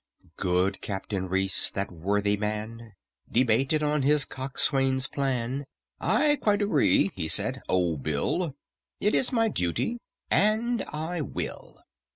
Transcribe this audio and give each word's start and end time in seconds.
Good 0.37 0.81
CAPTAIN 0.81 1.27
REECE, 1.29 1.69
that 1.75 1.91
worthy 1.91 2.35
man, 2.35 2.93
Debated 3.31 3.83
on 3.83 4.01
his 4.01 4.25
coxswain's 4.25 5.05
plan: 5.05 5.63
"I 5.99 6.37
quite 6.37 6.63
agree," 6.63 7.11
he 7.15 7.27
said, 7.27 7.61
"O 7.69 7.97
BILL; 7.97 8.55
It 8.99 9.13
is 9.13 9.31
my 9.31 9.47
duty, 9.47 9.99
and 10.31 10.83
I 10.91 11.21
will. 11.21 11.83